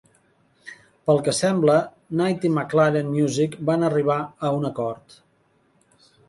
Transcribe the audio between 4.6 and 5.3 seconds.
un acord.